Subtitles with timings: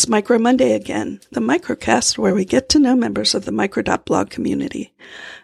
[0.00, 4.30] It's Micro Monday again, the microcast where we get to know members of the Micro.blog
[4.30, 4.94] community.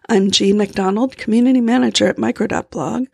[0.08, 3.04] I'm Jean MacDonald, Community Manager at Micro.blog,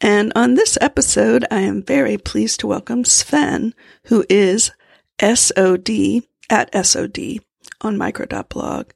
[0.00, 3.74] and on this episode, I am very pleased to welcome Sven,
[4.04, 4.70] who is
[5.20, 7.40] SOD at SOD
[7.80, 8.92] on Micro.blog.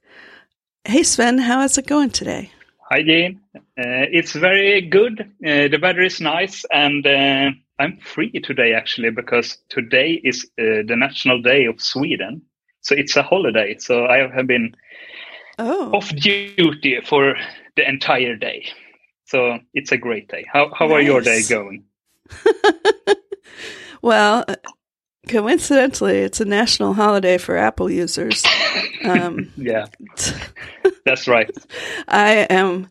[0.85, 2.51] Hey Sven, how is it going today?
[2.89, 5.29] Hi Jean, uh, it's very good.
[5.45, 10.83] Uh, the weather is nice and uh, I'm free today actually because today is uh,
[10.87, 12.41] the national day of Sweden.
[12.81, 13.77] So it's a holiday.
[13.79, 14.75] So I have been
[15.59, 15.91] oh.
[15.91, 17.35] off duty for
[17.75, 18.67] the entire day.
[19.25, 20.45] So it's a great day.
[20.51, 20.95] How how nice.
[20.95, 21.83] are your day going?
[24.01, 24.55] well, uh,
[25.27, 28.45] coincidentally, it's a national holiday for Apple users.
[29.03, 29.87] Um, yeah,
[31.05, 31.51] that's right.
[32.07, 32.89] I am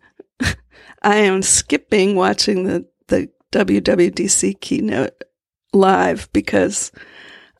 [1.03, 5.25] I am skipping watching the the WWDC keynote
[5.73, 6.93] live because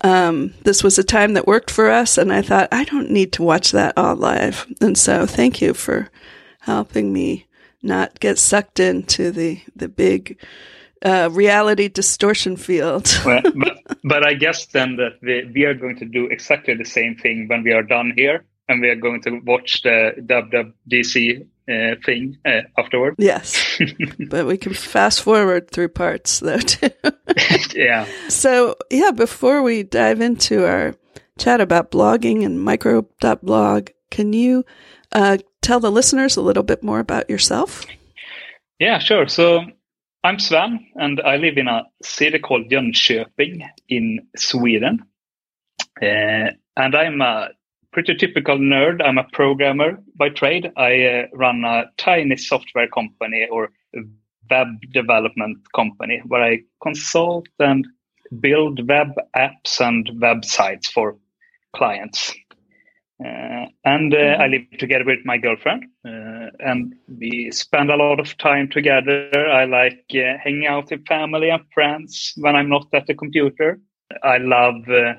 [0.03, 3.33] um, this was a time that worked for us, and I thought I don't need
[3.35, 4.67] to watch that all live.
[4.81, 6.11] And so, thank you for
[6.61, 7.47] helping me
[7.83, 10.39] not get sucked into the the big
[11.03, 13.09] uh, reality distortion field.
[13.25, 16.85] well, but, but I guess then that we, we are going to do exactly the
[16.85, 21.47] same thing when we are done here, and we are going to watch the WWDC
[21.69, 23.15] uh, thing uh, afterward.
[23.19, 23.81] Yes,
[24.31, 26.91] but we can fast forward through parts though too.
[27.75, 28.07] yeah.
[28.29, 30.95] So yeah, before we dive into our
[31.39, 34.65] chat about blogging and micro.blog, can you
[35.13, 37.85] uh, tell the listeners a little bit more about yourself?
[38.79, 39.27] Yeah, sure.
[39.27, 39.65] So
[40.23, 45.05] I'm Sven, and I live in a city called Jönköping in Sweden.
[46.03, 47.51] Uh, and I'm a
[47.97, 49.03] pretty typical nerd.
[49.03, 50.71] I'm a programmer by trade.
[50.77, 53.71] I uh, run a tiny software company or
[54.51, 57.87] web development company where I consult and
[58.39, 61.17] build web apps and websites for
[61.75, 62.35] clients.
[63.25, 68.21] Uh, and uh, I live together with my girlfriend, uh, and we spend a lot
[68.21, 69.31] of time together.
[69.35, 73.81] I like uh, hanging out with family and friends when I'm not at the computer.
[74.23, 75.15] I love uh,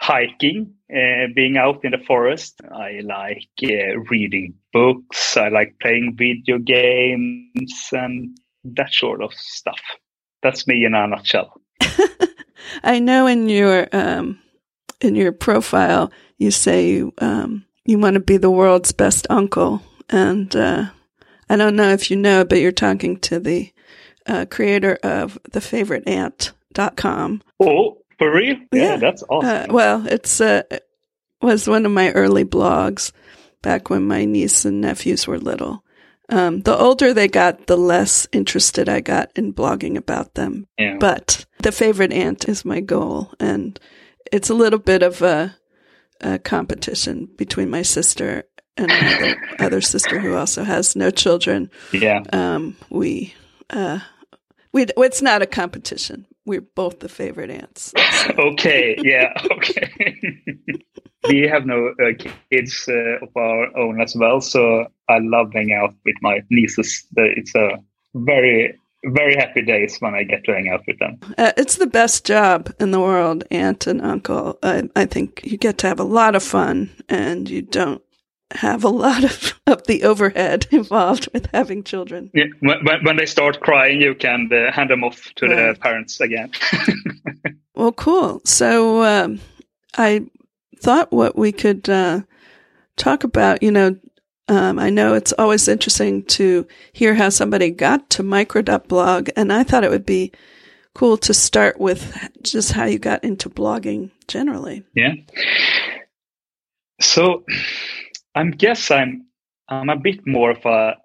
[0.00, 2.60] hiking, uh, being out in the forest.
[2.72, 5.36] I like uh, reading books.
[5.36, 9.80] I like playing video games and that sort of stuff.
[10.42, 11.60] That's me in a nutshell.
[12.82, 14.38] I know in your um,
[15.00, 19.82] in your profile you say you um, you want to be the world's best uncle,
[20.08, 20.86] and uh,
[21.48, 23.72] I don't know if you know, but you're talking to the
[24.26, 27.42] uh, creator of the favorite aunt.com.
[27.60, 28.56] Oh, for real?
[28.72, 29.70] Yeah, yeah that's awesome.
[29.70, 30.62] Uh, well, it's uh,
[31.40, 33.12] was one of my early blogs
[33.62, 35.84] back when my niece and nephews were little.
[36.30, 40.66] Um, the older they got, the less interested I got in blogging about them.
[40.78, 40.96] Yeah.
[41.00, 43.78] But the favorite aunt is my goal, and
[44.30, 45.56] it's a little bit of a,
[46.20, 48.44] a competition between my sister
[48.76, 51.70] and my other sister who also has no children.
[51.92, 52.22] Yeah.
[52.32, 53.34] Um, we,
[53.70, 54.00] uh,
[54.72, 57.92] we, it's not a competition we're both the favorite aunts.
[57.92, 58.32] So.
[58.38, 59.92] okay, yeah, okay.
[61.28, 62.12] we have no uh,
[62.50, 67.06] kids uh, of our own as well, so I love hanging out with my nieces.
[67.16, 67.78] It's a
[68.14, 71.20] very very happy days when I get to hang out with them.
[71.38, 74.58] Uh, it's the best job in the world, aunt and uncle.
[74.60, 78.02] I, I think you get to have a lot of fun, and you don't
[78.52, 82.30] have a lot of, of the overhead involved with having children.
[82.34, 85.74] Yeah, when, when they start crying, you can uh, hand them off to right.
[85.74, 86.50] the parents again.
[87.74, 88.40] well, cool.
[88.44, 89.40] So um,
[89.96, 90.26] I
[90.76, 92.22] thought what we could uh,
[92.96, 93.96] talk about, you know,
[94.50, 99.62] um, I know it's always interesting to hear how somebody got to micro.blog, and I
[99.62, 100.32] thought it would be
[100.94, 104.84] cool to start with just how you got into blogging generally.
[104.94, 105.12] Yeah.
[106.98, 107.44] So
[108.38, 109.26] I guess I'm
[109.68, 110.96] I'm a bit more of a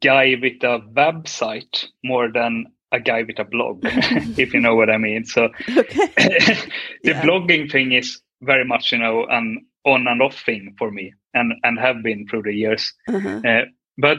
[0.00, 4.88] guy with a website more than a guy with a blog, if you know what
[4.88, 5.24] I mean.
[5.26, 6.70] So the
[7.02, 7.22] yeah.
[7.22, 11.52] blogging thing is very much, you know, an on and off thing for me and,
[11.62, 12.94] and have been through the years.
[13.08, 13.40] Uh-huh.
[13.46, 13.64] Uh,
[13.98, 14.18] but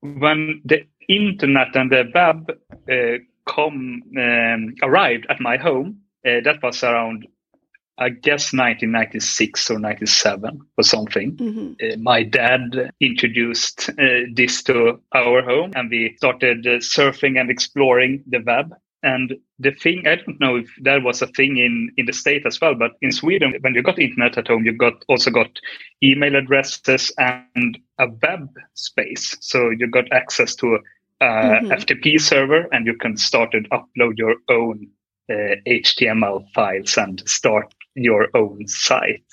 [0.00, 2.50] when the internet and the web
[2.90, 3.18] uh,
[3.48, 7.26] come um, arrived at my home, uh, that was around
[7.98, 11.36] I guess 1996 or 97 or something.
[11.36, 11.72] Mm-hmm.
[11.80, 17.50] Uh, my dad introduced uh, this to our home and we started uh, surfing and
[17.50, 18.74] exploring the web.
[19.04, 22.46] And the thing, I don't know if that was a thing in, in the state
[22.46, 25.50] as well, but in Sweden, when you got internet at home, you got also got
[26.02, 29.36] email addresses and a web space.
[29.40, 30.78] So you got access to
[31.20, 31.70] a mm-hmm.
[31.70, 34.88] FTP server and you can start and upload your own
[35.30, 39.24] uh, HTML files and start your own site.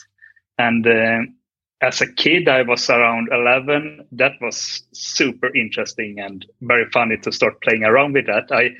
[0.58, 1.22] And uh,
[1.82, 4.08] as a kid, I was around 11.
[4.12, 8.52] That was super interesting and very funny to start playing around with that.
[8.52, 8.72] I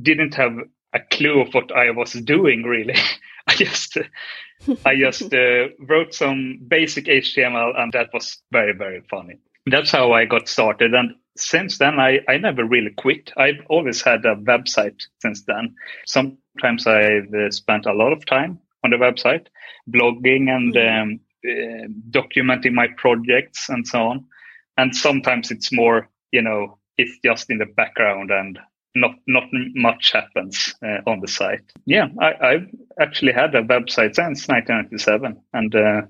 [0.00, 0.56] didn't have
[0.92, 2.94] a clue of what I was doing really.
[3.46, 3.98] I just
[4.84, 9.38] I just uh, wrote some basic HTML and that was very very funny.
[9.66, 13.32] That's how I got started and since then I, I never really quit.
[13.36, 15.74] I've always had a website since then.
[16.06, 19.46] Sometimes I've uh, spent a lot of time on the website
[19.90, 21.02] blogging and mm-hmm.
[21.02, 24.24] um, uh, documenting my projects and so on.
[24.76, 28.58] And sometimes it's more, you know, it's just in the background and
[28.94, 29.44] not not
[29.74, 31.64] much happens uh, on the site.
[31.86, 32.66] Yeah, I, have
[33.00, 36.02] actually had a website since 1997 and uh,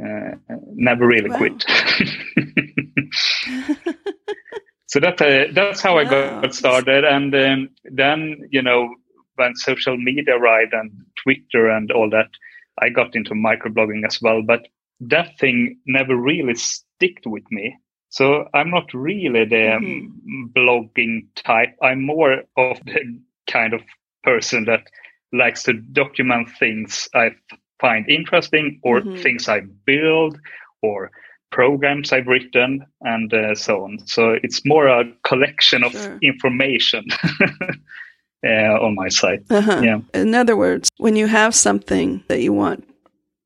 [0.00, 0.36] uh,
[0.72, 1.36] never really wow.
[1.36, 1.64] quit.
[4.86, 6.00] so that uh, that's how wow.
[6.00, 8.94] I got started, and um, then you know
[9.34, 12.28] when social media arrived and Twitter and all that,
[12.78, 14.42] I got into microblogging as well.
[14.42, 14.68] But
[15.00, 17.76] that thing never really sticked with me.
[18.10, 20.46] So I'm not really the mm-hmm.
[20.56, 21.76] blogging type.
[21.82, 23.82] I'm more of the kind of
[24.24, 24.82] person that
[25.32, 27.30] likes to document things I
[27.80, 29.22] find interesting or mm-hmm.
[29.22, 30.38] things I build
[30.82, 31.12] or
[31.50, 34.06] programs I've written and uh, so on.
[34.06, 36.18] So it's more a collection of sure.
[36.22, 37.06] information
[38.48, 39.42] on my site.
[39.50, 39.80] Uh-huh.
[39.82, 40.00] Yeah.
[40.14, 42.86] In other words, when you have something that you want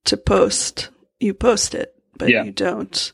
[0.05, 2.45] to post, you post it, but yeah.
[2.45, 3.13] you don't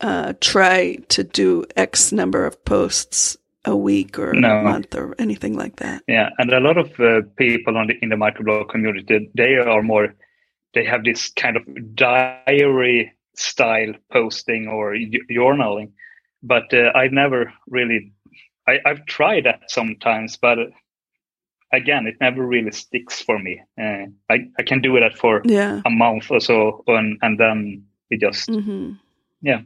[0.00, 4.58] uh, try to do X number of posts a week or no.
[4.58, 6.02] a month or anything like that.
[6.08, 9.82] Yeah, and a lot of uh, people on the, in the microblog community, they are
[9.82, 10.14] more,
[10.74, 14.94] they have this kind of diary style posting or
[15.30, 15.90] journaling,
[16.42, 18.12] but uh, I've never really,
[18.66, 20.58] I, have tried that sometimes, but
[21.72, 23.60] again, it never really sticks for me.
[23.80, 25.80] Uh, I, I can do that for yeah.
[25.84, 28.92] a month or so, and, and then it just, mm-hmm.
[29.42, 29.60] yeah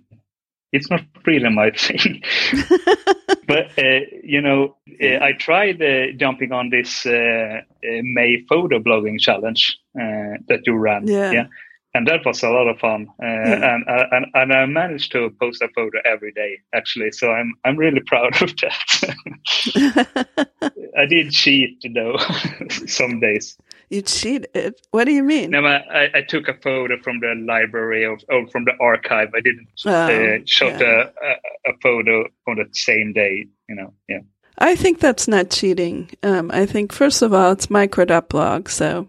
[0.75, 2.23] it's not really my thing.
[3.47, 8.81] but uh, you know, uh, I tried uh, jumping on this uh, uh, May photo
[8.81, 11.07] blogging challenge uh, that you ran.
[11.07, 11.31] Yeah.
[11.31, 11.47] yeah.
[11.95, 13.77] And that was a lot of fun, yeah.
[13.77, 17.13] and, and and I managed to post a photo every day actually.
[17.13, 20.49] So I'm I'm really proud of that.
[20.99, 22.17] I did cheat though
[22.87, 23.57] some days.
[23.91, 24.75] You cheated.
[24.91, 25.51] What do you mean?
[25.51, 29.29] No, I, I took a photo from the library or, or from the archive.
[29.37, 31.11] I didn't oh, uh, shot yeah.
[31.23, 33.47] a, a, photo on the same day.
[33.69, 34.21] You know, yeah.
[34.59, 36.11] I think that's not cheating.
[36.25, 39.09] Um, I think first of all, it's micro.blog, so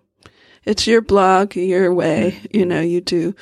[0.66, 2.42] it's your blog, your way.
[2.52, 3.36] You know, you do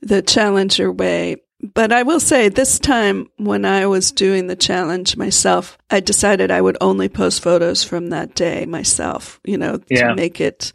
[0.00, 1.36] the challenge your way.
[1.72, 6.50] But I will say this time when I was doing the challenge myself, I decided
[6.50, 10.08] I would only post photos from that day myself, you know, yeah.
[10.08, 10.74] to make it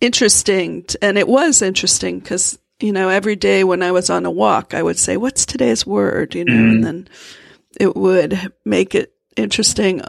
[0.00, 0.86] interesting.
[1.02, 4.72] And it was interesting because, you know, every day when I was on a walk,
[4.72, 6.70] I would say, what's today's word, you know, mm-hmm.
[6.70, 7.08] and then
[7.78, 10.00] it would make it interesting.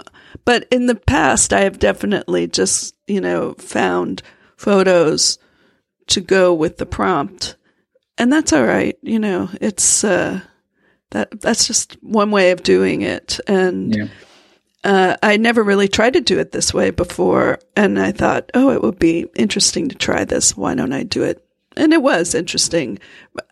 [0.46, 4.22] But in the past, I have definitely just, you know, found
[4.60, 5.38] photos
[6.08, 7.56] to go with the prompt
[8.20, 8.98] and that's all right.
[9.02, 10.42] You know, it's uh,
[11.12, 14.08] that that's just one way of doing it, and yeah.
[14.84, 18.72] uh, I never really tried to do it this way before, and I thought, oh,
[18.72, 20.56] it would be interesting to try this.
[20.56, 21.44] Why don't I do it?
[21.78, 23.00] And it was interesting.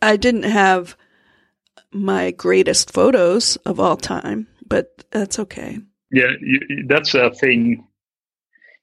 [0.02, 0.98] I didn't have
[1.92, 5.80] my greatest photos of all time, but that's okay.
[6.12, 7.88] Yeah, you, that's a thing.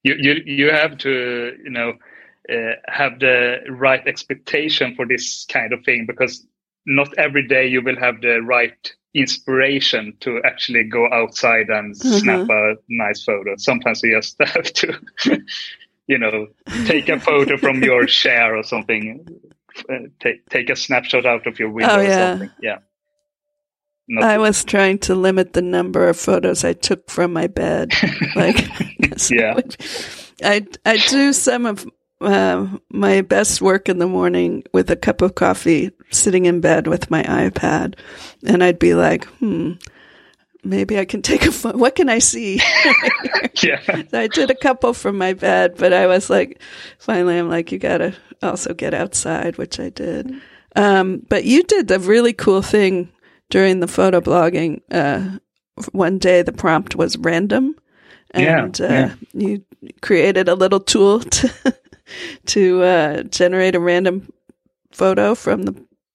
[0.03, 1.95] You you you have to you know
[2.51, 6.47] uh, have the right expectation for this kind of thing because
[6.87, 12.19] not every day you will have the right inspiration to actually go outside and mm-hmm.
[12.19, 13.55] snap a nice photo.
[13.57, 14.99] Sometimes you just have to,
[16.07, 16.49] you know,
[16.87, 19.27] take a photo from your chair or something.
[19.89, 22.09] Uh, take take a snapshot out of your window oh, yeah.
[22.09, 22.51] or something.
[22.63, 22.79] Yeah.
[24.07, 27.93] Not I was trying to limit the number of photos I took from my bed.
[28.37, 28.69] Like,
[29.31, 29.59] yeah,
[30.43, 31.87] I I do some of
[32.25, 36.87] uh, my best work in the morning with a cup of coffee, sitting in bed
[36.87, 37.99] with my iPad,
[38.47, 39.73] and I'd be like, hmm,
[40.63, 41.79] maybe I can take a photo.
[41.79, 42.57] What can I see?
[43.63, 43.81] yeah.
[43.85, 46.61] So I did a couple from my bed, but I was like,
[46.99, 50.33] finally, I'm like, you gotta also get outside, which I did.
[50.77, 53.13] Um, but you did the really cool thing
[53.51, 54.81] during the photo blogging.
[54.91, 55.39] Uh,
[55.93, 57.75] one day the prompt was random
[58.35, 59.15] and yeah, uh, yeah.
[59.33, 59.65] you
[60.03, 61.75] created a little tool to
[62.47, 64.33] to uh, generate a random
[64.93, 65.75] photo from the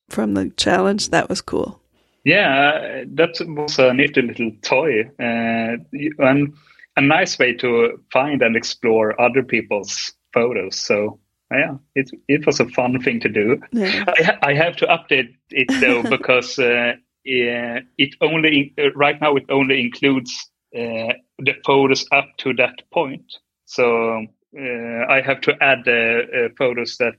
[0.09, 1.09] from the challenge.
[1.09, 1.81] That was cool.
[2.25, 5.77] Yeah, that was a nifty little toy, uh,
[6.19, 6.53] and
[6.97, 10.79] a nice way to find and explore other people's photos.
[10.79, 11.19] So
[11.51, 13.61] yeah, it it was a fun thing to do.
[13.71, 14.05] Yeah.
[14.07, 16.93] I, I have to update it though because uh,
[17.23, 23.33] it only uh, right now it only includes uh, the photos up to that point.
[23.65, 24.21] So uh,
[24.57, 27.13] I have to add the photos that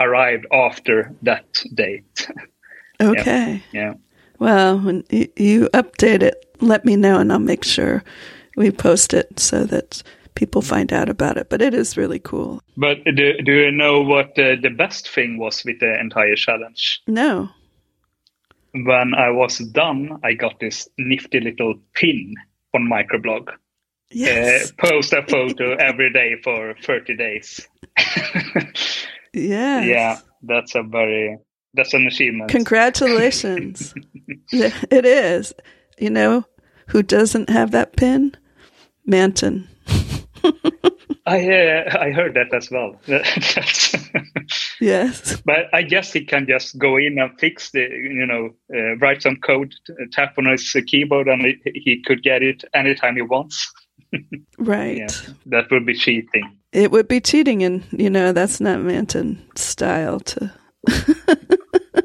[0.00, 2.28] arrived after that date.
[3.00, 3.60] Okay.
[3.72, 3.80] yeah.
[3.82, 3.94] yeah.
[4.38, 8.04] Well, when you update it, let me know and I'll make sure
[8.56, 10.00] we post it so that
[10.34, 11.48] people find out about it.
[11.50, 12.62] But it is really cool.
[12.76, 17.00] But do, do you know what uh, the best thing was with the entire challenge?
[17.06, 17.48] No.
[18.72, 22.34] When I was done, I got this nifty little pin
[22.74, 23.50] on microblog.
[24.14, 24.70] Yes.
[24.70, 27.68] Uh, post a photo every day for 30 days.
[29.32, 29.80] yeah.
[29.82, 31.38] Yeah, that's a very
[31.74, 32.50] that's an achievement.
[32.50, 33.94] Congratulations.
[34.52, 35.52] it is.
[35.98, 36.44] You know
[36.88, 38.36] who doesn't have that pin?
[39.06, 39.68] Manton.
[41.26, 43.00] I uh, I heard that as well.
[44.80, 48.96] yes, but I guess he can just go in and fix the, you know, uh,
[48.96, 49.72] write some code,
[50.12, 53.72] tap on his keyboard, and he, he could get it anytime he wants.
[54.58, 54.98] Right.
[54.98, 55.06] Yeah,
[55.46, 56.58] that would be cheating.
[56.72, 60.52] It would be cheating, and you know that's not Manton style to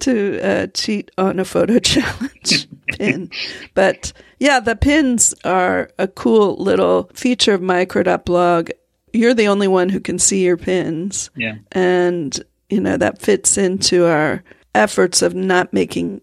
[0.00, 3.30] to uh, cheat on a photo challenge pin.
[3.74, 8.70] But yeah, the pins are a cool little feature of micro.blog.
[9.12, 11.30] You're the only one who can see your pins.
[11.36, 11.56] Yeah.
[11.72, 14.42] And, you know, that fits into our
[14.74, 16.20] efforts of not making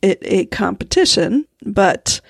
[0.00, 2.20] it a competition, but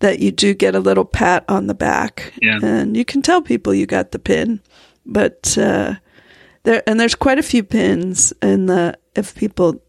[0.00, 2.32] that you do get a little pat on the back.
[2.40, 2.58] Yeah.
[2.62, 4.60] And you can tell people you got the pin.
[5.04, 5.94] But uh,
[6.64, 9.82] there and there's quite a few pins in the if people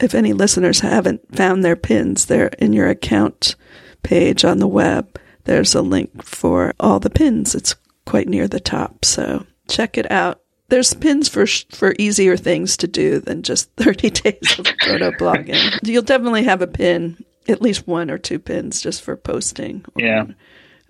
[0.00, 3.54] if any listeners haven't found their pins, they're in your account
[4.02, 5.20] page on the web.
[5.44, 7.54] There's a link for all the pins.
[7.54, 7.74] It's
[8.06, 10.40] quite near the top, so check it out.
[10.68, 15.78] There's pins for for easier things to do than just 30 days of photo blogging.
[15.82, 19.84] You'll definitely have a pin, at least one or two pins, just for posting.
[19.94, 20.24] Or, yeah.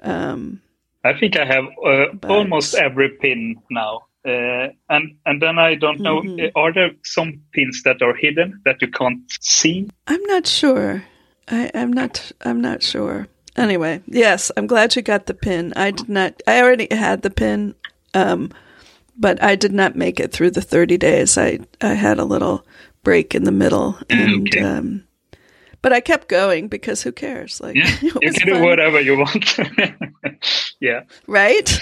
[0.03, 0.61] Um,
[1.05, 4.07] I think I have uh, almost every pin now.
[4.23, 6.21] Uh, and and then I don't know.
[6.21, 6.49] Mm-hmm.
[6.55, 9.89] Uh, are there some pins that are hidden that you can't see?
[10.07, 11.03] I'm not sure.
[11.49, 12.31] I, I'm not.
[12.43, 13.29] I'm not sure.
[13.57, 15.73] Anyway, yes, I'm glad you got the pin.
[15.75, 16.43] I did not.
[16.47, 17.75] I already had the pin,
[18.13, 18.53] um,
[19.17, 21.39] but I did not make it through the 30 days.
[21.39, 22.67] I I had a little
[23.03, 24.61] break in the middle, and okay.
[24.61, 25.05] um,
[25.83, 27.61] but I kept going because who cares?
[27.61, 28.47] Like yeah, you can fun.
[28.47, 29.59] do whatever you want.
[30.81, 31.03] yeah.
[31.27, 31.81] Right?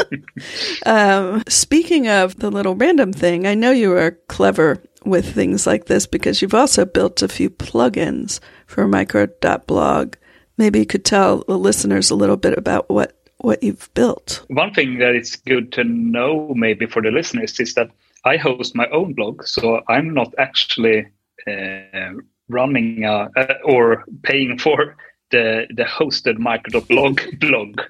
[0.86, 5.86] um, speaking of the little random thing, I know you are clever with things like
[5.86, 10.14] this because you've also built a few plugins for micro.blog.
[10.58, 14.44] Maybe you could tell the listeners a little bit about what, what you've built.
[14.48, 17.90] One thing that is good to know, maybe for the listeners, is that
[18.26, 21.06] I host my own blog, so I'm not actually
[21.48, 22.12] uh,
[22.50, 23.28] running uh,
[23.64, 24.96] or paying for
[25.30, 27.80] the the hosted micro.blog blog.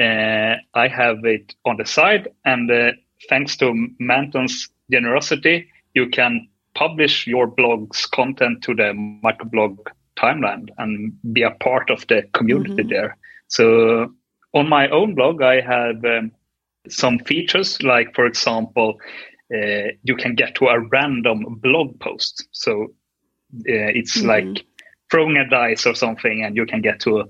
[0.00, 2.92] Uh, I have it on the side, and uh,
[3.28, 8.92] thanks to Manton's generosity, you can publish your blog's content to the
[9.24, 9.76] microblog
[10.16, 12.88] timeline and be a part of the community mm-hmm.
[12.88, 13.16] there.
[13.48, 14.12] So
[14.54, 16.32] on my own blog, I have um,
[16.88, 19.00] some features, like for example,
[19.54, 22.46] uh, you can get to a random blog post.
[22.52, 22.86] So uh,
[23.64, 24.28] it's mm-hmm.
[24.28, 24.64] like
[25.10, 27.24] throwing a dice or something, and you can get to a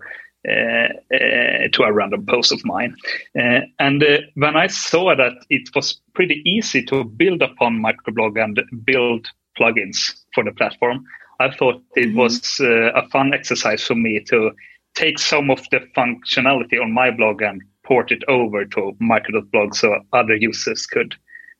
[0.48, 2.94] uh, uh, to a random post of mine.
[3.38, 8.42] Uh, and uh, when I saw that it was pretty easy to build upon microblog
[8.42, 9.26] and build
[9.58, 9.96] plugins
[10.34, 11.04] for the platform,
[11.40, 12.18] I thought it mm-hmm.
[12.18, 14.52] was uh, a fun exercise for me to
[14.94, 19.98] take some of the functionality on my blog and port it over to micro.blog so
[20.12, 21.16] other users could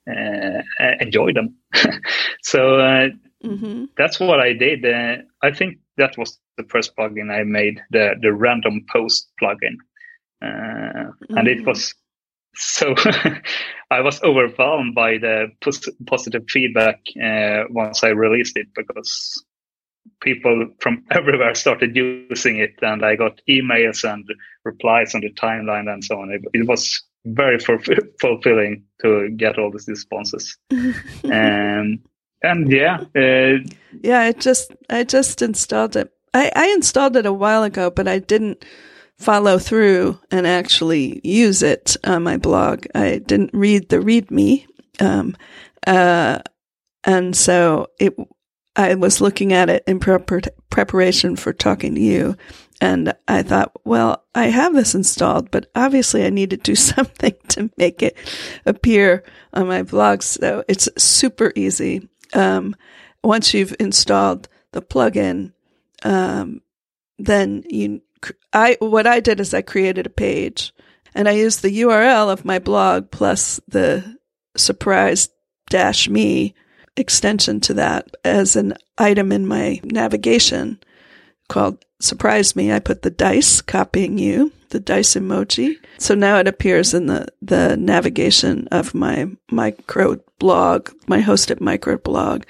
[0.09, 0.61] uh,
[1.01, 1.53] enjoy them.
[2.43, 3.09] so
[3.43, 3.85] Mm-hmm.
[3.97, 4.85] That's what I did.
[4.85, 9.77] Uh, I think that was the first plugin I made, the the random post plugin,
[10.41, 11.37] uh, mm-hmm.
[11.37, 11.67] and it mm.
[11.67, 11.93] was
[12.55, 12.95] so.
[13.91, 19.43] I was overwhelmed by the pos- positive feedback uh, once I released it because
[20.21, 24.29] people from everywhere started using it, and I got emails and
[24.65, 26.31] replies on the timeline and so on.
[26.31, 30.57] It, it was very fulfilling to get all these responses.
[30.71, 31.99] um,
[32.41, 33.57] and yeah, uh,
[34.01, 34.21] yeah.
[34.21, 36.11] I just I just installed it.
[36.33, 38.63] I, I installed it a while ago, but I didn't
[39.17, 42.85] follow through and actually use it on my blog.
[42.95, 44.65] I didn't read the README,
[44.99, 45.35] um,
[45.87, 46.39] uh,
[47.03, 48.13] and so it.
[48.75, 50.29] I was looking at it in prep-
[50.69, 52.37] preparation for talking to you,
[52.79, 57.33] And I thought, well, I have this installed, but obviously I need to do something
[57.49, 58.15] to make it
[58.65, 60.21] appear on my blog.
[60.21, 62.07] So it's super easy.
[62.33, 62.75] Um,
[63.23, 65.53] once you've installed the plugin,
[66.03, 66.61] um,
[67.17, 68.01] then you,
[68.53, 70.73] I, what I did is I created a page
[71.15, 74.17] and I used the URL of my blog plus the
[74.55, 75.29] surprise
[75.69, 76.55] dash me
[76.95, 80.79] extension to that as an item in my navigation
[81.47, 82.71] called surprise me.
[82.71, 85.75] I put the dice copying you, the dice emoji.
[85.97, 91.97] So now it appears in the, the navigation of my micro blog, my hosted micro
[91.97, 92.43] blog.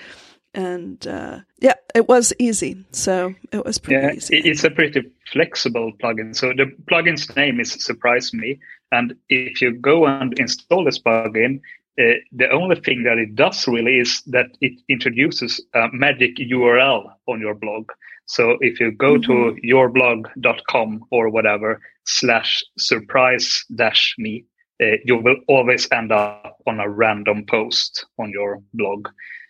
[0.54, 2.86] And, uh, yeah, it was easy.
[2.92, 4.38] So it was pretty yeah, easy.
[4.38, 6.36] It's a pretty flexible plugin.
[6.36, 8.60] So the plugin's name is Surprise Me.
[8.92, 11.62] And if you go and install this plugin,
[12.00, 17.12] uh, the only thing that it does really is that it introduces a magic URL
[17.28, 17.92] on your blog.
[18.30, 19.58] So if you go mm-hmm.
[19.58, 24.46] to yourblog.com or whatever slash surprise dash me,
[24.82, 29.10] uh, you will always end up on a random post on your blog.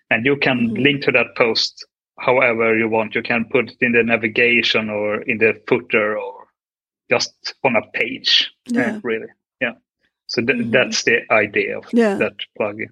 [0.09, 0.81] And you can mm-hmm.
[0.81, 1.85] link to that post
[2.19, 3.15] however you want.
[3.15, 6.47] You can put it in the navigation or in the footer or
[7.11, 8.95] just on a page, yeah.
[8.95, 9.27] uh, really.
[9.59, 9.73] Yeah.
[10.27, 10.71] So th- mm-hmm.
[10.71, 12.15] that's the idea of yeah.
[12.15, 12.91] that plugin.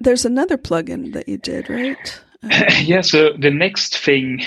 [0.00, 2.20] There's another plugin that you did, right?
[2.42, 3.02] Uh, yeah.
[3.02, 4.42] So the next thing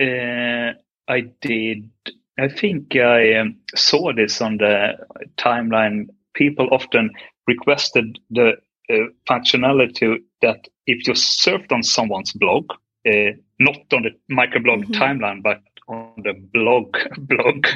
[0.00, 0.72] uh,
[1.08, 1.90] I did,
[2.38, 4.94] I think I um, saw this on the
[5.36, 6.08] timeline.
[6.34, 7.10] People often
[7.46, 8.52] requested the
[8.90, 8.94] uh,
[9.28, 12.72] functionality that if you surfed on someone's blog,
[13.06, 14.94] uh, not on the microblog mm-hmm.
[14.94, 17.66] timeline, but on the blog blog,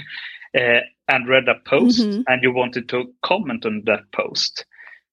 [0.57, 2.23] uh, and read a post mm-hmm.
[2.28, 4.64] and you wanted to comment on that post,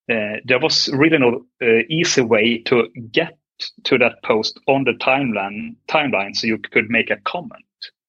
[0.10, 3.38] uh, there was really no uh, easy way to get
[3.84, 7.63] to that post on the timeline timeline so you could make a comment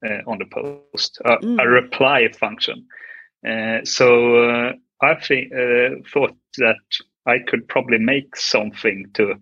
[0.05, 1.62] uh, on the post, mm.
[1.62, 2.87] a reply function.
[3.46, 5.53] Uh, so uh, I think
[6.12, 6.76] thought that
[7.26, 9.35] I could probably make something to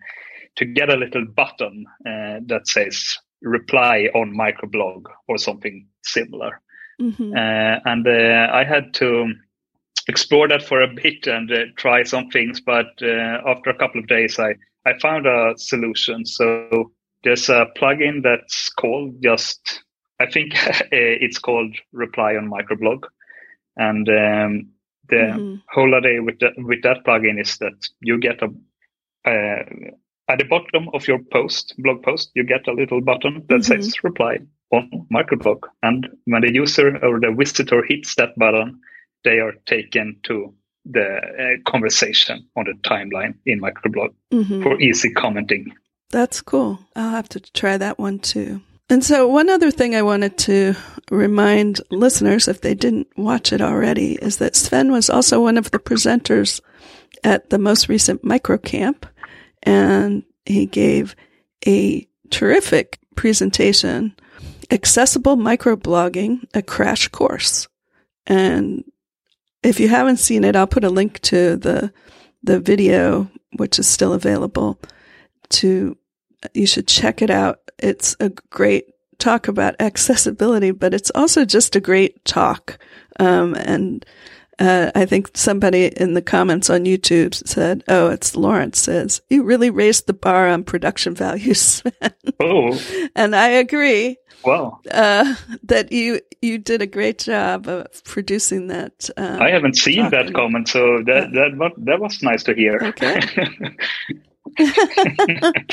[0.57, 6.61] to get a little button that says reply on microblog or something similar.
[7.01, 7.33] Mm-hmm.
[7.33, 9.33] Uh, and uh, I had to
[10.09, 12.61] explore that for a bit and uh, try some things.
[12.61, 14.55] But after a couple of days, I,
[14.87, 16.25] I found a solution.
[16.25, 16.93] So
[17.25, 19.83] there's a plugin that's called just,
[20.21, 20.53] I think
[20.93, 23.05] it's called Reply on Microblog.
[23.77, 24.71] And um,
[25.09, 25.55] the mm-hmm.
[25.73, 28.47] whole idea with, the, with that plugin is that you get a,
[29.29, 29.65] uh,
[30.29, 33.83] at the bottom of your post, blog post, you get a little button that mm-hmm.
[33.83, 34.39] says reply
[34.71, 35.63] on microblog.
[35.83, 38.81] And when the user or the visitor hits that button,
[39.25, 44.63] they are taken to the uh, conversation on the timeline in microblog mm-hmm.
[44.63, 45.73] for easy commenting.
[46.11, 46.79] That's cool.
[46.97, 48.61] I'll have to try that one too.
[48.89, 50.75] And so, one other thing I wanted to
[51.13, 55.71] remind listeners, if they didn't watch it already, is that Sven was also one of
[55.71, 56.61] the presenters
[57.23, 59.05] at the most recent microcamp,
[59.63, 61.15] and he gave
[61.65, 64.17] a terrific presentation
[64.71, 67.69] accessible microblogging, a crash course.
[68.27, 68.85] And
[69.63, 71.93] if you haven't seen it, I'll put a link to the
[72.43, 74.81] the video, which is still available.
[75.51, 75.97] To
[76.55, 77.61] you should check it out.
[77.79, 78.87] It's a great
[79.19, 82.79] talk about accessibility, but it's also just a great talk.
[83.19, 84.05] Um, and
[84.59, 89.43] uh, I think somebody in the comments on YouTube said, "Oh, it's Lawrence says you
[89.43, 91.83] really raised the bar on production values."
[92.41, 94.17] oh, and I agree.
[94.45, 94.81] Wow.
[94.91, 99.11] Uh, that you you did a great job of producing that.
[99.17, 102.79] Um, I haven't seen that comment, so that uh, that that was nice to hear.
[102.83, 103.21] Okay.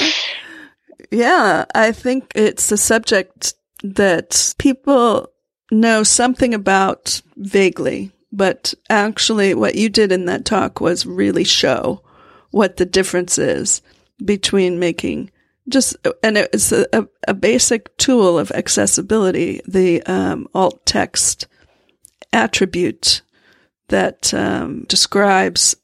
[1.11, 3.53] yeah, I think it's a subject
[3.83, 5.29] that people
[5.71, 12.01] know something about vaguely, but actually, what you did in that talk was really show
[12.51, 13.81] what the difference is
[14.23, 15.31] between making
[15.69, 21.47] just and it's a, a, basic tool of accessibility the um, alt text
[22.33, 23.21] attribute
[23.89, 25.75] that um, describes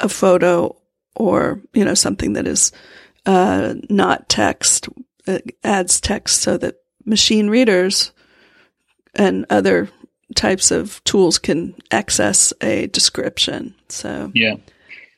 [0.00, 0.76] a photo
[1.14, 2.72] or you know something that is
[3.24, 4.88] uh, not text
[5.26, 8.12] it adds text so that machine readers
[9.14, 9.88] and other
[10.34, 13.74] types of tools can access a description.
[13.88, 14.56] So yeah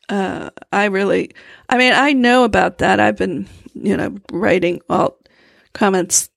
[0.09, 1.33] uh, I really,
[1.68, 3.01] I mean, I know about that.
[3.01, 3.49] I've been
[3.83, 5.29] you know, writing alt
[5.73, 6.29] comments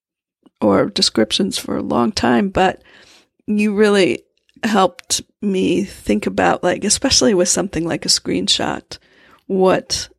[0.59, 2.83] or descriptions for a long time, but
[3.47, 4.23] you really
[4.63, 8.97] helped me think about like, especially with something like a screenshot,
[9.47, 10.09] what,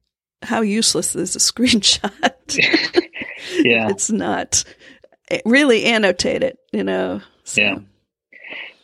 [0.43, 2.11] how useless is a screenshot?
[3.63, 3.89] yeah.
[3.89, 4.65] It's not
[5.45, 7.63] really annotate it, you know, So.
[7.63, 7.79] Yeah.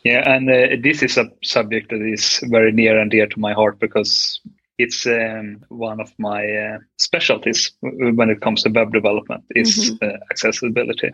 [0.04, 3.52] Yeah, and uh, this is a subject that is very near and dear to my
[3.52, 4.40] heart because
[4.78, 10.08] it's um, one of my uh, specialties when it comes to web development is mm-hmm.
[10.08, 11.10] uh, accessibility.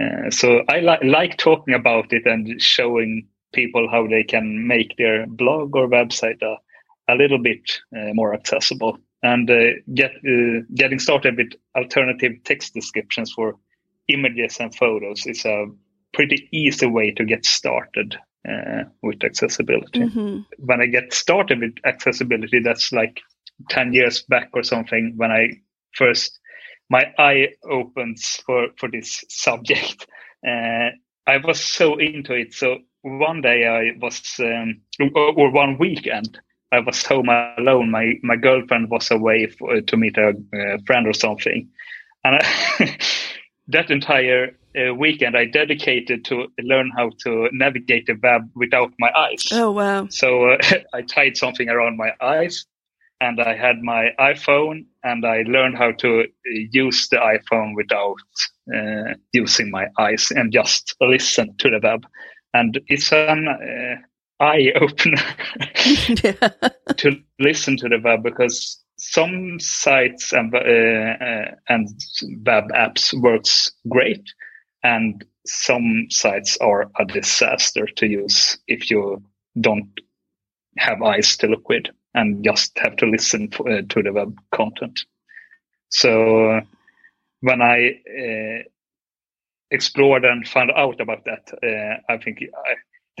[0.00, 4.96] Uh, so I li- like talking about it and showing people how they can make
[4.96, 6.56] their blog or website a,
[7.12, 10.12] a little bit uh, more accessible and uh, get
[10.74, 13.56] getting started with alternative text descriptions for
[14.08, 15.66] images and photos is a
[16.14, 18.16] pretty easy way to get started
[18.48, 18.84] uh,
[19.24, 20.00] accessibility.
[20.00, 20.40] Mm-hmm.
[20.58, 23.20] When I get started with accessibility, that's like
[23.68, 25.48] 10 years back or something when I
[25.94, 26.38] first,
[26.88, 30.06] my eye opens for, for this subject.
[30.42, 30.88] Uh,
[31.26, 32.54] I was so into it.
[32.54, 34.80] So one day I was, um,
[35.14, 36.40] or, or, one weekend,
[36.72, 37.90] I was home alone.
[37.90, 41.68] My, my girlfriend was away for, to meet a, a friend or something.
[42.24, 42.98] And I,
[43.72, 49.10] that entire uh, weekend I dedicated to learn how to navigate the web without my
[49.16, 49.48] eyes.
[49.52, 50.06] Oh wow!
[50.10, 50.58] So uh,
[50.94, 52.66] I tied something around my eyes,
[53.20, 58.16] and I had my iPhone, and I learned how to uh, use the iPhone without
[58.74, 62.04] uh, using my eyes and just listen to the web.
[62.52, 65.22] And it's an uh, eye opener
[66.96, 71.88] to listen to the web because some sites and, uh, uh, and
[72.44, 74.22] web apps works great
[74.82, 79.22] and some sites are a disaster to use if you
[79.60, 79.88] don't
[80.78, 84.38] have eyes to look with and just have to listen for, uh, to the web
[84.52, 85.00] content.
[85.88, 86.60] So
[87.40, 88.62] when I uh,
[89.70, 92.74] explored and found out about that, uh, I think I,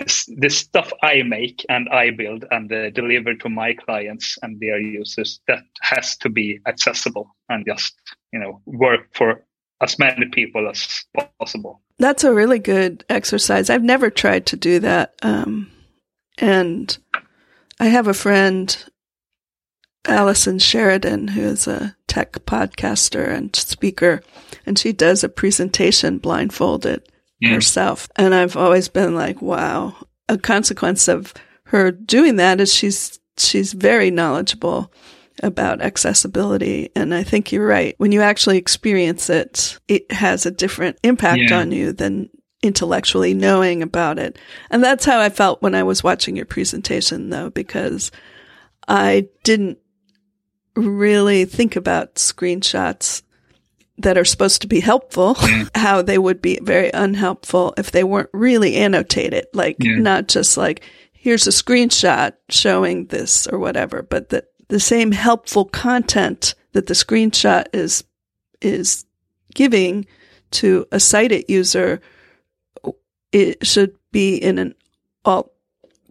[0.06, 4.80] this, stuff I make and I build and uh, deliver to my clients and their
[4.80, 7.94] users that has to be accessible and just
[8.32, 9.44] you know work for
[9.80, 11.04] as many people as
[11.38, 11.80] possible.
[11.98, 13.70] That's a really good exercise.
[13.70, 15.14] I've never tried to do that.
[15.22, 15.70] Um,
[16.38, 16.96] and
[17.78, 18.84] I have a friend,
[20.06, 24.22] Allison Sheridan, who is a tech podcaster and speaker,
[24.66, 27.06] and she does a presentation blindfolded
[27.40, 27.54] yeah.
[27.54, 28.08] herself.
[28.16, 29.96] And I've always been like, wow.
[30.28, 34.92] A consequence of her doing that is she's she's very knowledgeable
[35.42, 36.90] about accessibility.
[36.94, 37.94] And I think you're right.
[37.98, 41.58] When you actually experience it, it has a different impact yeah.
[41.58, 42.28] on you than
[42.62, 44.38] intellectually knowing about it.
[44.70, 48.10] And that's how I felt when I was watching your presentation though, because
[48.86, 49.78] I didn't
[50.76, 53.22] really think about screenshots
[54.02, 55.36] that are supposed to be helpful,
[55.74, 59.96] how they would be very unhelpful if they weren't really annotated, like yeah.
[59.96, 60.82] not just like,
[61.12, 66.94] here's a screenshot showing this or whatever, but that the same helpful content that the
[66.94, 68.04] screenshot is
[68.60, 69.04] is
[69.54, 70.06] giving
[70.50, 72.00] to a sighted user
[73.32, 74.74] it should be in an
[75.24, 75.52] alt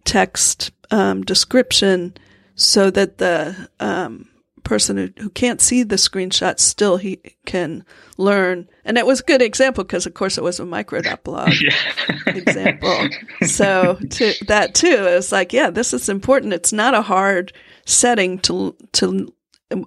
[0.06, 2.14] text um, description
[2.56, 4.29] so that the um,
[4.70, 7.84] person who, who can't see the screenshot still he can
[8.18, 8.70] learn.
[8.86, 11.54] And it was a good example because, of course, it was a micro.blog
[12.28, 13.10] example.
[13.46, 16.54] So to that too, it was like, yeah, this is important.
[16.54, 17.52] It's not a hard
[17.86, 19.34] setting to to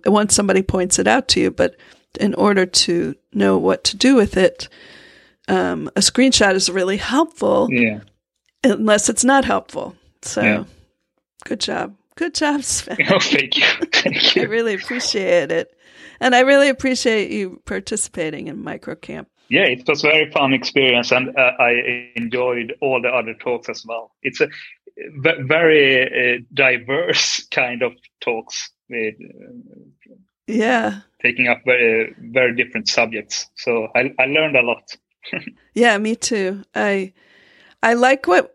[0.04, 1.76] once somebody points it out to you, but
[2.18, 4.68] in order to know what to do with it,
[5.48, 7.68] um, a screenshot is really helpful.
[7.70, 8.00] Yeah.
[8.64, 9.94] Unless it's not helpful.
[10.22, 10.64] So, yeah.
[11.44, 11.94] good job.
[12.22, 12.98] Good job, Sven.
[13.10, 13.64] Oh, thank you.
[13.92, 14.42] Thank you.
[14.42, 15.76] I really appreciate it.
[16.20, 19.26] And I really appreciate you participating in MicroCamp.
[19.48, 23.68] Yeah, it was a very fun experience, and uh, I enjoyed all the other talks
[23.68, 24.12] as well.
[24.22, 24.46] It's a
[25.16, 30.14] very uh, diverse kind of talks with uh,
[30.46, 33.50] yeah taking up very very different subjects.
[33.56, 34.96] So I I learned a lot.
[35.74, 36.62] yeah, me too.
[36.72, 37.14] I
[37.82, 38.54] I like what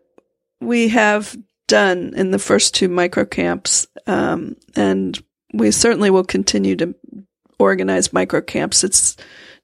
[0.58, 1.36] we have
[1.68, 5.22] done in the first two micro camps, um, and
[5.54, 6.94] we certainly will continue to
[7.58, 8.82] organize micro camps.
[8.82, 9.16] It's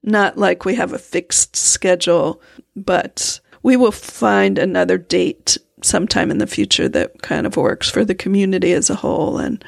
[0.02, 2.40] not like we have a fixed schedule,
[2.76, 8.04] but we will find another date sometime in the future that kind of works for
[8.04, 9.64] the community as a whole and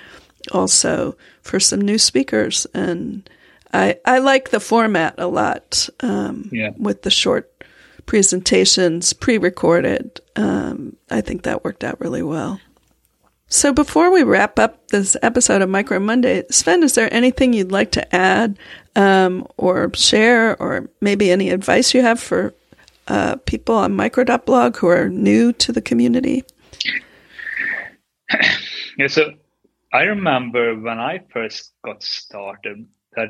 [0.52, 2.66] also for some new speakers.
[2.74, 3.28] And
[3.72, 6.70] I, I like the format a lot um, yeah.
[6.78, 7.55] with the short
[8.06, 10.20] presentations pre recorded.
[10.36, 12.60] Um, I think that worked out really well.
[13.48, 17.70] So before we wrap up this episode of Micro Monday, Sven, is there anything you'd
[17.70, 18.58] like to add
[18.96, 22.54] um, or share, or maybe any advice you have for
[23.06, 26.44] uh, people on micro.blog who are new to the community?
[28.98, 29.34] Yeah, so
[29.92, 33.28] I remember when I first got started that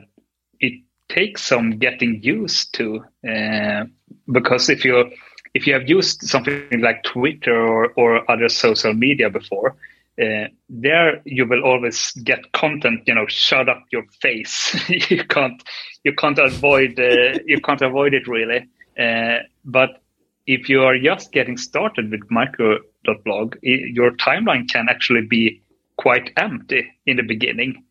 [0.60, 3.84] it takes some getting used to uh,
[4.32, 5.10] because if you
[5.54, 9.74] if you have used something like Twitter or, or other social media before,
[10.20, 13.02] uh, there you will always get content.
[13.06, 14.76] You know, shut up your face.
[15.10, 15.62] you can't
[16.04, 18.68] you can't avoid uh, you can't avoid it really.
[18.98, 20.02] Uh, but
[20.46, 25.60] if you are just getting started with micro.blog, your timeline can actually be
[25.96, 27.82] quite empty in the beginning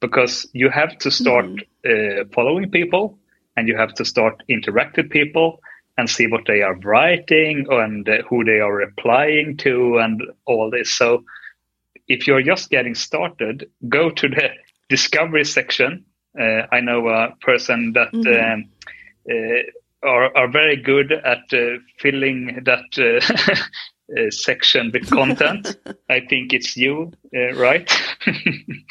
[0.00, 2.20] because you have to start mm.
[2.20, 3.18] uh, following people
[3.56, 5.60] and you have to start interact with people
[5.96, 10.70] and see what they are writing and uh, who they are replying to and all
[10.70, 10.92] this.
[10.92, 11.24] So
[12.08, 14.50] if you're just getting started, go to the
[14.88, 16.04] discovery section.
[16.38, 18.52] Uh, I know a person that mm-hmm.
[18.52, 18.70] um,
[19.30, 22.84] uh, are, are very good at uh, filling that
[24.10, 25.76] uh, section with content.
[26.10, 27.90] I think it's you, uh, right?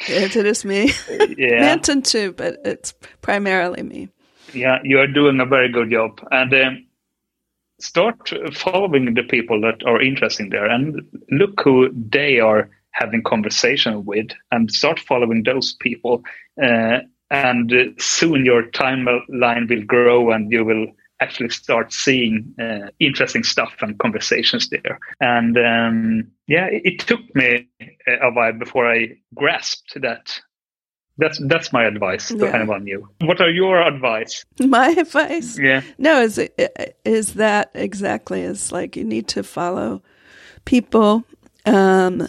[0.08, 0.92] yes, it is me.
[1.38, 1.60] yeah.
[1.60, 4.08] Manton too, but it's primarily me.
[4.52, 6.20] Yeah, you are doing a very good job.
[6.30, 6.86] And um,
[7.80, 11.00] start following the people that are interesting there and
[11.30, 16.22] look who they are having conversation with and start following those people.
[16.62, 16.98] Uh,
[17.30, 20.86] and soon your timeline will grow and you will
[21.24, 24.98] actually start seeing uh, interesting stuff and conversations there.
[25.20, 27.68] And um, yeah, it, it, took me
[28.06, 30.38] a while before I grasped that.
[31.16, 32.56] That's that's my advice to yeah.
[32.56, 33.08] anyone new.
[33.20, 34.44] What are your advice?
[34.58, 35.56] My advice?
[35.56, 35.82] Yeah.
[35.96, 36.40] No, is
[37.04, 38.40] is that exactly?
[38.42, 40.02] Is like you need to follow
[40.64, 41.22] people.
[41.66, 42.28] Um,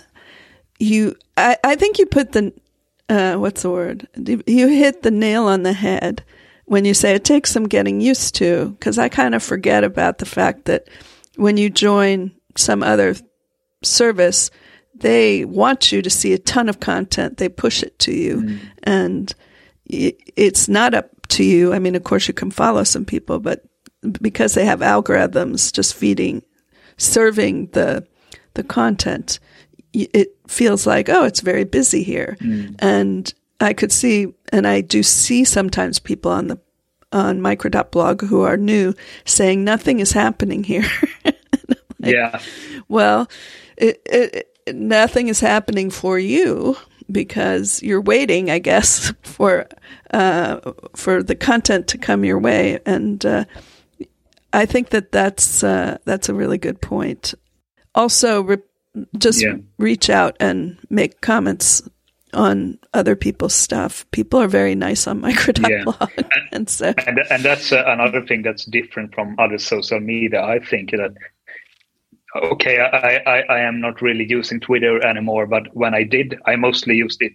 [0.80, 2.54] you, I, I think you put the,
[3.10, 4.08] uh, what's the word?
[4.16, 6.24] You hit the nail on the head
[6.66, 10.18] when you say it takes some getting used to, because I kind of forget about
[10.18, 10.88] the fact that
[11.36, 13.16] when you join some other
[13.84, 14.50] service,
[14.96, 17.38] they want you to see a ton of content.
[17.38, 18.42] They push it to you.
[18.42, 18.60] Mm.
[18.84, 19.36] And
[19.86, 21.74] it's not up to you.
[21.74, 23.64] I mean, of course, you can follow some people, but
[24.22, 26.44] because they have algorithms just feeding,
[26.98, 28.08] serving the,
[28.54, 29.40] the content,
[29.94, 32.38] it feels like, oh, it's very busy here.
[32.42, 32.76] Mm.
[32.80, 36.60] And I could see, and I do see sometimes people on the
[37.12, 40.86] on micro.blog who are new saying nothing is happening here.
[41.26, 42.40] like, yeah.
[42.90, 43.30] Well,
[43.78, 46.76] it, it, nothing is happening for you
[47.10, 49.68] because you're waiting, I guess, for
[50.12, 50.60] uh,
[50.96, 53.46] for the content to come your way, and uh,
[54.54, 57.34] I think that that's uh, that's a really good point.
[57.94, 58.58] Also, re-
[59.18, 59.56] just yeah.
[59.78, 61.82] reach out and make comments
[62.36, 64.06] on other people's stuff.
[64.12, 65.96] People are very nice on micro.blog.
[66.00, 66.08] Yeah.
[66.18, 66.94] And, and, so.
[67.06, 70.44] and, and that's uh, another thing that's different from other social media.
[70.44, 71.14] I think that,
[72.36, 76.56] okay, I, I, I am not really using Twitter anymore, but when I did, I
[76.56, 77.34] mostly used it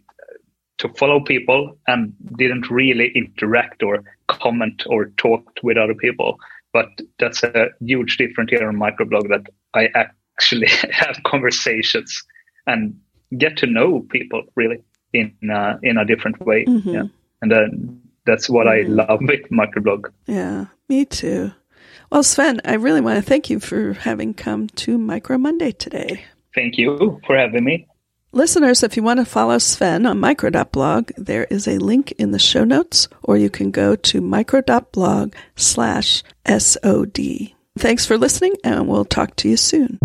[0.79, 6.39] to follow people and didn't really interact or comment or talk with other people.
[6.73, 12.23] But that's a huge difference here on microblog that I actually have conversations
[12.67, 12.99] and
[13.37, 14.79] get to know people really
[15.13, 16.65] in uh, in a different way.
[16.65, 16.89] Mm-hmm.
[16.89, 17.05] Yeah,
[17.43, 19.01] and then that's what mm-hmm.
[19.01, 20.11] I love with microblog.
[20.27, 21.53] Yeah, me too.
[22.11, 26.25] Well, Sven, I really want to thank you for having come to Micro Monday today.
[26.55, 27.87] Thank you for having me.
[28.33, 32.39] Listeners, if you want to follow Sven on micro.blog, there is a link in the
[32.39, 37.53] show notes, or you can go to micro.blog slash SOD.
[37.79, 39.99] Thanks for listening, and we'll talk to you soon.